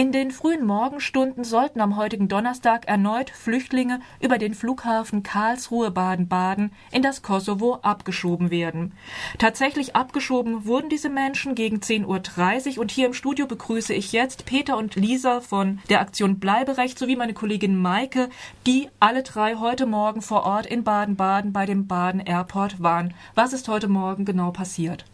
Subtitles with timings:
[0.00, 6.72] In den frühen Morgenstunden sollten am heutigen Donnerstag erneut Flüchtlinge über den Flughafen Karlsruhe Baden-Baden
[6.90, 8.94] in das Kosovo abgeschoben werden.
[9.36, 14.46] Tatsächlich abgeschoben wurden diese Menschen gegen 10.30 Uhr und hier im Studio begrüße ich jetzt
[14.46, 18.30] Peter und Lisa von der Aktion Bleiberecht sowie meine Kollegin Maike,
[18.66, 23.12] die alle drei heute Morgen vor Ort in Baden-Baden bei dem Baden Airport waren.
[23.34, 25.04] Was ist heute Morgen genau passiert?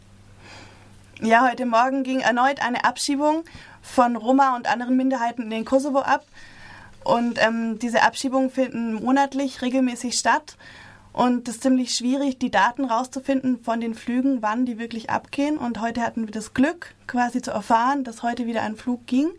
[1.22, 3.44] Ja, heute Morgen ging erneut eine Abschiebung
[3.86, 6.24] von Roma und anderen Minderheiten in den Kosovo ab.
[7.04, 10.56] Und ähm, diese Abschiebungen finden monatlich regelmäßig statt.
[11.12, 15.56] Und es ist ziemlich schwierig, die Daten rauszufinden von den Flügen, wann die wirklich abgehen.
[15.56, 19.30] Und heute hatten wir das Glück, quasi zu erfahren, dass heute wieder ein Flug ging.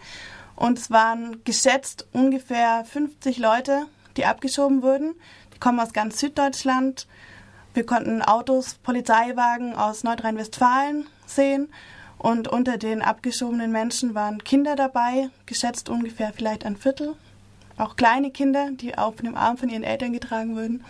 [0.56, 3.86] Und es waren geschätzt ungefähr 50 Leute,
[4.16, 5.14] die abgeschoben wurden.
[5.54, 7.06] Die kommen aus ganz Süddeutschland.
[7.76, 11.70] Wir konnten Autos, Polizeiwagen aus Nordrhein-Westfalen sehen.
[12.20, 17.16] Und unter den abgeschobenen Menschen waren Kinder dabei, geschätzt ungefähr vielleicht ein Viertel.
[17.78, 20.84] Auch kleine Kinder, die auf dem Arm von ihren Eltern getragen wurden.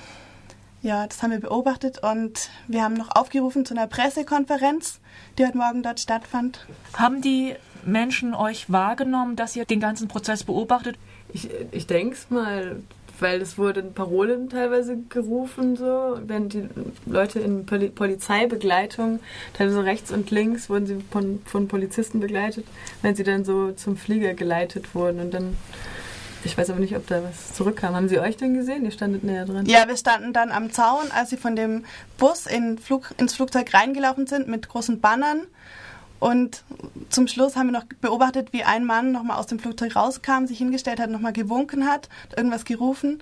[0.81, 4.99] Ja, das haben wir beobachtet und wir haben noch aufgerufen zu einer Pressekonferenz,
[5.37, 6.65] die heute Morgen dort stattfand.
[6.93, 10.97] Haben die Menschen euch wahrgenommen, dass ihr den ganzen Prozess beobachtet?
[11.33, 12.81] Ich, ich denke es mal,
[13.19, 16.67] weil es wurden Parolen teilweise gerufen, so, wenn die
[17.05, 19.19] Leute in Poli Polizeibegleitung,
[19.53, 22.65] teilweise rechts und links wurden sie von, von Polizisten begleitet,
[23.01, 25.57] wenn sie dann so zum Flieger geleitet wurden und dann
[26.43, 27.95] ich weiß aber nicht, ob da was zurückkam.
[27.95, 28.85] Haben Sie euch denn gesehen?
[28.85, 29.65] Ihr standet näher dran.
[29.65, 31.83] Ja, wir standen dann am Zaun, als sie von dem
[32.17, 35.41] Bus in Flug, ins Flugzeug reingelaufen sind mit großen Bannern
[36.19, 36.63] und
[37.09, 40.57] zum Schluss haben wir noch beobachtet, wie ein Mann nochmal aus dem Flugzeug rauskam, sich
[40.57, 43.21] hingestellt hat, nochmal gewunken hat, irgendwas gerufen.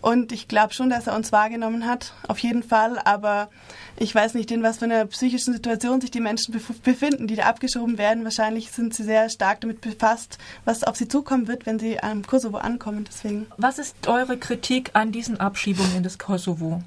[0.00, 2.98] Und ich glaube schon, dass er uns wahrgenommen hat, auf jeden Fall.
[2.98, 3.50] Aber
[3.96, 7.44] ich weiß nicht, in was für einer psychischen Situation sich die Menschen befinden, die da
[7.44, 8.24] abgeschoben werden.
[8.24, 12.26] Wahrscheinlich sind sie sehr stark damit befasst, was auf sie zukommen wird, wenn sie am
[12.26, 13.04] Kosovo ankommen.
[13.06, 13.46] Deswegen.
[13.58, 16.82] Was ist eure Kritik an diesen Abschiebungen in das Kosovo?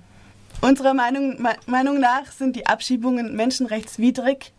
[0.61, 4.53] Unserer Meinung, Meinung nach sind die Abschiebungen menschenrechtswidrig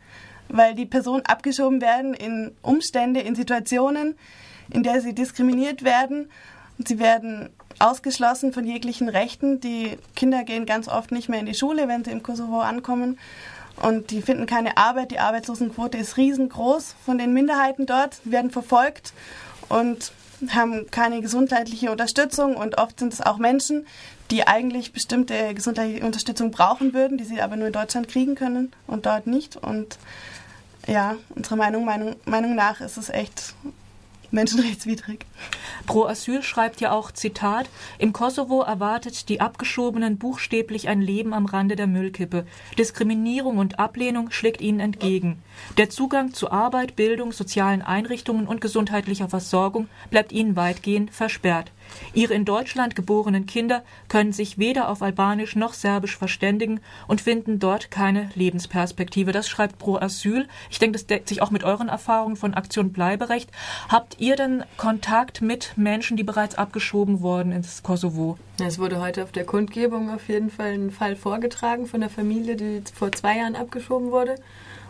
[0.54, 4.16] weil die Personen abgeschoben werden in Umstände, in Situationen,
[4.70, 6.30] in der sie diskriminiert werden.
[6.78, 7.50] Sie werden
[7.80, 9.60] ausgeschlossen von jeglichen Rechten.
[9.60, 13.18] Die Kinder gehen ganz oft nicht mehr in die Schule, wenn sie im Kosovo ankommen.
[13.82, 15.10] Und die finden keine Arbeit.
[15.10, 18.20] Die Arbeitslosenquote ist riesengroß von den Minderheiten dort.
[18.24, 19.12] Sie werden verfolgt
[19.68, 20.12] und
[20.50, 22.56] haben keine gesundheitliche Unterstützung.
[22.56, 23.86] Und oft sind es auch Menschen,
[24.30, 28.72] die eigentlich bestimmte gesundheitliche Unterstützung brauchen würden, die sie aber nur in Deutschland kriegen können
[28.86, 29.56] und dort nicht.
[29.56, 29.98] Und
[30.86, 33.54] ja, unserer Meinung, Meinung, Meinung nach ist es echt
[34.34, 35.24] menschenrechtswidrig.
[35.86, 41.46] Pro Asyl schreibt ja auch, Zitat, im Kosovo erwartet die Abgeschobenen buchstäblich ein Leben am
[41.46, 42.46] Rande der Müllkippe.
[42.76, 45.42] Diskriminierung und Ablehnung schlägt ihnen entgegen.
[45.78, 51.70] Der Zugang zu Arbeit, Bildung, sozialen Einrichtungen und gesundheitlicher Versorgung bleibt ihnen weitgehend versperrt.
[52.12, 57.58] Ihre in Deutschland geborenen Kinder können sich weder auf Albanisch noch Serbisch verständigen und finden
[57.58, 59.32] dort keine Lebensperspektive.
[59.32, 60.46] Das schreibt Pro Asyl.
[60.70, 63.50] Ich denke, das deckt sich auch mit euren Erfahrungen von Aktion Bleiberecht.
[63.88, 68.38] Habt ihr denn Kontakt mit Menschen, die bereits abgeschoben wurden ins Kosovo?
[68.64, 72.56] Es wurde heute auf der Kundgebung auf jeden Fall ein Fall vorgetragen von der Familie,
[72.56, 74.36] die vor zwei Jahren abgeschoben wurde.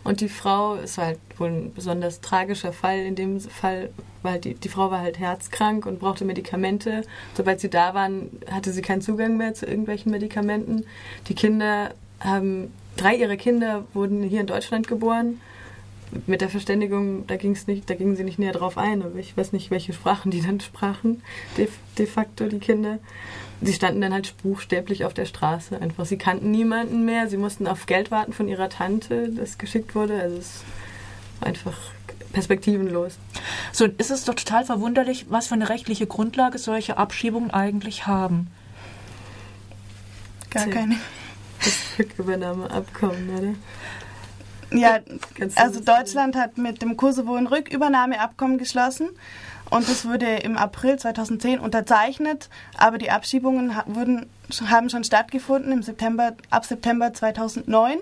[0.05, 3.91] Und die Frau, es war halt wohl ein besonders tragischer Fall in dem Fall,
[4.25, 7.03] weil die, die Frau war halt herzkrank und brauchte Medikamente.
[7.35, 10.85] Sobald sie da waren, hatte sie keinen Zugang mehr zu irgendwelchen Medikamenten.
[11.29, 15.41] Die Kinder haben, drei ihrer Kinder wurden hier in Deutschland geboren.
[16.27, 19.37] Mit der Verständigung, da ging es nicht, da gingen sie nicht näher drauf ein, ich
[19.37, 21.23] weiß nicht, welche Sprachen die dann sprachen,
[21.57, 21.69] de,
[21.99, 22.99] de facto die Kinder
[23.61, 26.05] sie standen dann halt buchstäblich auf der Straße einfach.
[26.05, 30.21] Sie kannten niemanden mehr, sie mussten auf Geld warten von ihrer Tante, das geschickt wurde.
[30.21, 30.65] Also es
[31.41, 31.77] einfach
[32.35, 33.15] perspektivenlos.
[33.73, 38.49] So, ist es doch total verwunderlich, was für eine rechtliche Grundlage solche Abschiebungen eigentlich haben.
[40.51, 40.97] Gar keine.
[41.65, 43.55] Das Rückübernahmeabkommen, oder?
[44.79, 44.99] Ja,
[45.55, 49.09] also Deutschland hat mit dem Kosovo ein Rückübernahmeabkommen geschlossen
[49.75, 52.49] und das wurde im April 2010 unterzeichnet,
[52.79, 54.27] aber die Abschiebungen wurden,
[54.71, 57.99] haben schon stattgefunden im September, ab September 2009,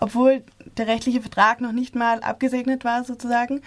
[0.00, 0.42] obwohl
[0.76, 3.62] der rechtliche Vertrag noch nicht mal abgesegnet war sozusagen.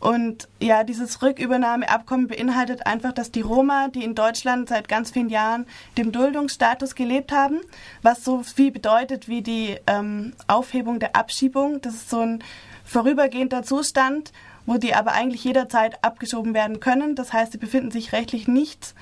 [0.00, 5.28] Und ja, dieses Rückübernahmeabkommen beinhaltet einfach, dass die Roma, die in Deutschland seit ganz vielen
[5.28, 5.66] Jahren
[5.98, 7.60] dem Duldungsstatus gelebt haben,
[8.00, 12.42] was so viel bedeutet wie die ähm, Aufhebung der Abschiebung, das ist so ein
[12.84, 14.32] vorübergehender Zustand,
[14.66, 17.14] wo die aber eigentlich jederzeit abgeschoben werden können.
[17.14, 18.94] Das heißt, sie befinden sich rechtlich nicht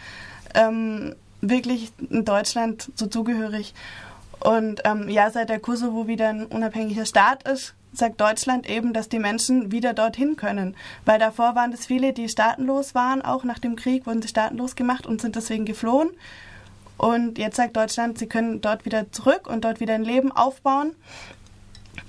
[0.55, 3.75] ähm, wirklich in Deutschland so zugehörig.
[4.41, 9.09] Und ähm, ja, seit der Kosovo wieder ein unabhängiger Staat ist, sagt Deutschland eben, dass
[9.09, 10.77] die Menschen wieder dorthin können.
[11.05, 14.77] Weil davor waren es viele, die staatenlos waren, auch nach dem Krieg wurden sie staatenlos
[14.77, 16.11] gemacht und sind deswegen geflohen.
[16.97, 20.93] Und jetzt sagt Deutschland, sie können dort wieder zurück und dort wieder ein Leben aufbauen.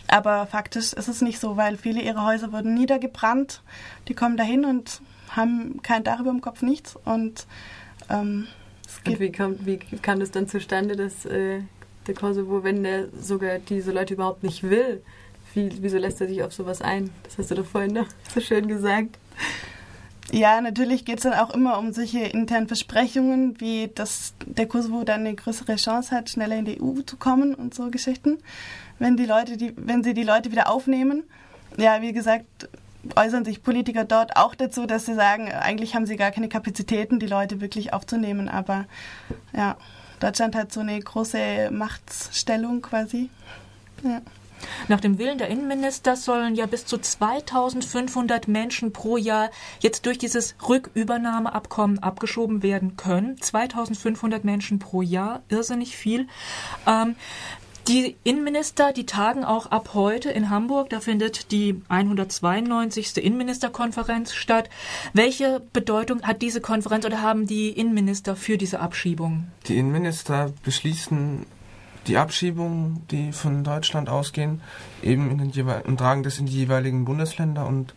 [0.08, 3.62] Aber faktisch ist es nicht so, weil viele ihrer Häuser wurden niedergebrannt.
[4.08, 6.96] Die kommen dahin und haben kein Dach über dem Kopf, nichts.
[7.06, 7.48] Und,
[8.10, 8.48] ähm,
[9.06, 11.62] und wie, kommt, wie kam das dann zustande, dass äh,
[12.08, 15.02] der Kosovo, wenn der sogar diese Leute überhaupt nicht will,
[15.54, 17.10] wie, wieso lässt er sich auf sowas ein?
[17.24, 19.18] Das hast du doch vorhin noch so schön gesagt.
[20.36, 25.06] Ja, natürlich geht es dann auch immer um solche internen Versprechungen, wie dass der Kosovo
[25.06, 28.40] dann eine größere Chance hat, schneller in die EU zu kommen und so Geschichten,
[29.00, 31.24] wenn die Leute, die, wenn sie die Leute wieder aufnehmen.
[31.78, 32.68] Ja, wie gesagt,
[33.16, 37.18] äußern sich Politiker dort auch dazu, dass sie sagen, eigentlich haben sie gar keine Kapazitäten,
[37.18, 38.50] die Leute wirklich aufzunehmen.
[38.50, 38.88] Aber
[39.56, 39.78] ja,
[40.20, 43.30] Deutschland hat so eine große Machtstellung quasi.
[44.04, 44.20] Ja.
[44.88, 49.50] Nach dem Willen der Innenminister sollen ja bis zu 2500 Menschen pro Jahr
[49.80, 53.40] jetzt durch dieses Rückübernahmeabkommen abgeschoben werden können.
[53.40, 56.28] 2500 Menschen pro Jahr, irrsinnig viel.
[56.88, 57.16] Ähm,
[57.88, 60.90] die Innenminister, die tagen auch ab heute in Hamburg.
[60.90, 63.18] Da findet die 192.
[63.18, 64.72] Innenministerkonferenz statt.
[65.14, 69.48] Welche Bedeutung hat diese Konferenz oder haben die Innenminister für diese Abschiebung?
[69.68, 71.46] Die Innenminister beschließen
[72.08, 74.62] die Abschiebungen, die von Deutschland ausgehen,
[75.02, 77.94] eben in den und tragen das in die jeweiligen Bundesländer und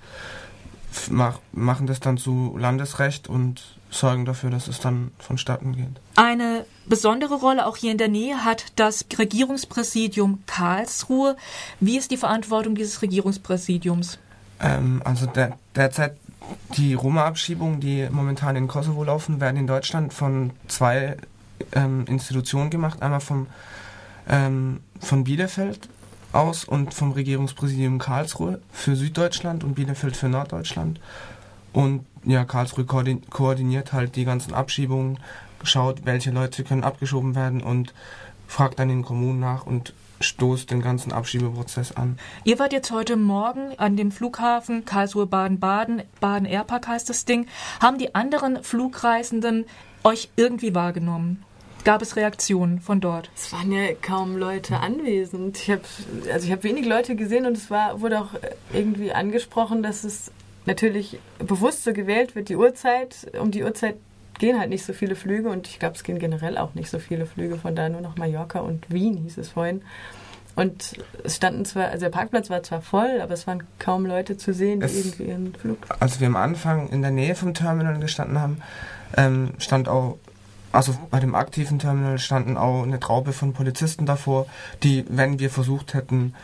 [1.10, 6.00] mach, machen das dann zu Landesrecht und sorgen dafür, dass es dann vonstatten geht.
[6.16, 11.36] Eine besondere Rolle auch hier in der Nähe hat das Regierungspräsidium Karlsruhe.
[11.80, 14.18] Wie ist die Verantwortung dieses Regierungspräsidiums?
[14.60, 16.16] Ähm, also der, derzeit
[16.76, 21.16] die Roma-Abschiebungen, die momentan in Kosovo laufen, werden in Deutschland von zwei
[21.72, 23.02] ähm, Institutionen gemacht.
[23.02, 23.46] Einmal vom
[24.28, 25.88] ähm, von Bielefeld
[26.32, 31.00] aus und vom Regierungspräsidium Karlsruhe für Süddeutschland und Bielefeld für Norddeutschland.
[31.72, 35.18] Und ja, Karlsruhe koordiniert halt die ganzen Abschiebungen,
[35.62, 37.94] schaut, welche Leute können abgeschoben werden und
[38.46, 42.18] fragt dann den Kommunen nach und stoßt den ganzen Abschiebeprozess an.
[42.44, 47.46] Ihr wart jetzt heute Morgen an dem Flughafen Karlsruhe-Baden-Baden, Baden-Airpark heißt das Ding.
[47.80, 49.64] Haben die anderen Flugreisenden
[50.02, 51.44] euch irgendwie wahrgenommen?
[51.88, 53.30] Gab es Reaktionen von dort?
[53.34, 55.56] Es waren ja kaum Leute anwesend.
[55.56, 55.80] Ich habe
[56.30, 58.34] also ich wenig Leute gesehen und es war, wurde auch
[58.74, 60.30] irgendwie angesprochen, dass es
[60.66, 63.32] natürlich bewusst so gewählt wird, die Uhrzeit.
[63.40, 63.96] Um die Uhrzeit
[64.38, 66.98] gehen halt nicht so viele Flüge und ich glaube, es gehen generell auch nicht so
[66.98, 69.80] viele Flüge, von da nur noch Mallorca und Wien hieß es vorhin.
[70.56, 70.92] Und
[71.24, 74.52] es standen zwar, also der Parkplatz war zwar voll, aber es waren kaum Leute zu
[74.52, 75.78] sehen, die es, irgendwie ihren Flug.
[76.00, 78.60] Als wir am Anfang in der Nähe vom Terminal gestanden haben,
[79.16, 80.18] ähm, stand auch
[80.78, 84.46] also bei dem aktiven Terminal standen auch eine Traube von Polizisten davor,
[84.84, 86.34] die, wenn wir versucht hätten,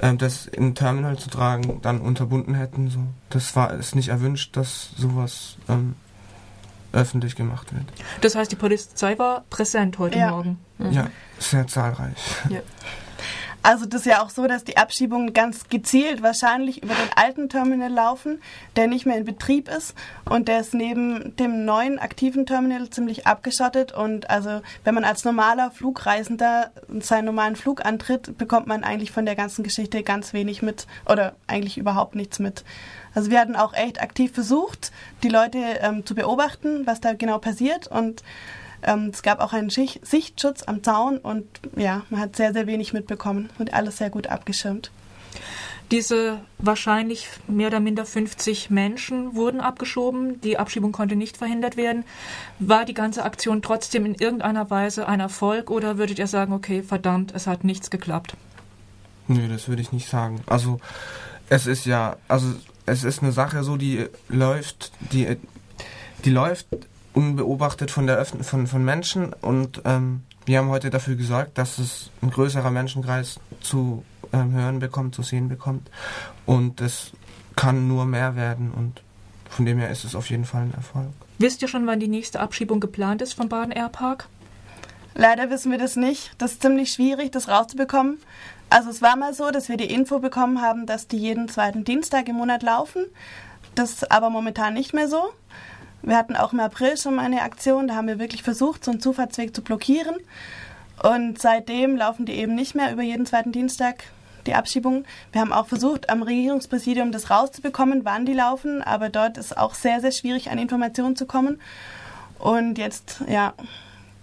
[0.00, 2.90] ähm, das in Terminal zu tragen, dann unterbunden hätten.
[2.90, 2.98] So.
[3.30, 5.94] Das war es nicht erwünscht, dass sowas ähm,
[6.92, 7.84] öffentlich gemacht wird.
[8.22, 10.30] Das heißt, die Polizei war präsent heute ja.
[10.32, 10.58] Morgen.
[10.78, 10.90] Mhm.
[10.90, 11.06] Ja,
[11.38, 12.18] sehr zahlreich.
[12.48, 12.60] Ja.
[13.66, 17.48] Also das ist ja auch so, dass die Abschiebungen ganz gezielt wahrscheinlich über den alten
[17.48, 18.40] Terminal laufen,
[18.76, 19.96] der nicht mehr in Betrieb ist.
[20.24, 23.90] Und der ist neben dem neuen aktiven Terminal ziemlich abgeschottet.
[23.90, 26.70] Und also wenn man als normaler Flugreisender
[27.00, 31.34] seinen normalen Flug antritt, bekommt man eigentlich von der ganzen Geschichte ganz wenig mit oder
[31.48, 32.62] eigentlich überhaupt nichts mit.
[33.16, 34.92] Also wir hatten auch echt aktiv versucht,
[35.24, 37.88] die Leute ähm, zu beobachten, was da genau passiert.
[37.88, 38.22] Und
[38.82, 42.66] ähm, es gab auch einen Schicht Sichtschutz am Zaun und ja, man hat sehr, sehr
[42.66, 44.90] wenig mitbekommen und alles sehr gut abgeschirmt.
[45.92, 50.40] Diese wahrscheinlich mehr oder minder 50 Menschen wurden abgeschoben.
[50.40, 52.04] Die Abschiebung konnte nicht verhindert werden.
[52.58, 56.82] War die ganze Aktion trotzdem in irgendeiner Weise ein Erfolg oder würdet ihr sagen, okay,
[56.82, 58.36] verdammt, es hat nichts geklappt?
[59.28, 60.40] Nö, das würde ich nicht sagen.
[60.46, 60.80] Also
[61.48, 62.52] es ist ja, also
[62.84, 65.36] es ist eine Sache so, die läuft, die,
[66.24, 66.66] die läuft
[67.16, 71.78] unbeobachtet von der Öffn von, von Menschen und ähm, wir haben heute dafür gesorgt, dass
[71.78, 74.04] es ein größerer Menschenkreis zu
[74.34, 75.90] ähm, hören bekommt, zu sehen bekommt
[76.44, 77.12] und es
[77.56, 79.02] kann nur mehr werden und
[79.48, 81.08] von dem her ist es auf jeden Fall ein Erfolg.
[81.38, 84.28] Wisst ihr schon, wann die nächste Abschiebung geplant ist vom Baden Airpark?
[85.14, 86.32] Leider wissen wir das nicht.
[86.36, 88.18] Das ist ziemlich schwierig, das rauszubekommen.
[88.68, 91.84] Also es war mal so, dass wir die Info bekommen haben, dass die jeden zweiten
[91.84, 93.06] Dienstag im Monat laufen.
[93.74, 95.32] Das ist aber momentan nicht mehr so.
[96.06, 98.92] Wir hatten auch im April schon mal eine Aktion, da haben wir wirklich versucht, so
[98.92, 100.14] einen Zufahrtsweg zu blockieren.
[101.02, 104.04] Und seitdem laufen die eben nicht mehr über jeden zweiten Dienstag
[104.46, 105.04] die Abschiebungen.
[105.32, 109.74] Wir haben auch versucht, am Regierungspräsidium das rauszubekommen, wann die laufen, aber dort ist auch
[109.74, 111.60] sehr, sehr schwierig, an Informationen zu kommen.
[112.38, 113.54] Und jetzt, ja,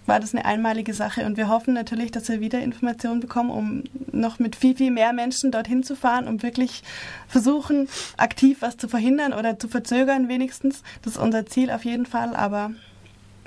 [0.06, 3.84] war das eine einmalige Sache und wir hoffen natürlich, dass wir wieder Informationen bekommen, um
[4.12, 6.82] noch mit viel, viel mehr Menschen dorthin zu fahren, um wirklich
[7.28, 10.82] versuchen, aktiv was zu verhindern oder zu verzögern wenigstens.
[11.02, 12.72] Das ist unser Ziel auf jeden Fall, aber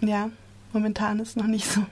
[0.02, 0.30] ja,
[0.74, 1.86] momentan ist es noch nicht so.